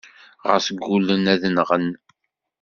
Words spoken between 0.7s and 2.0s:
gullen ad nɣen.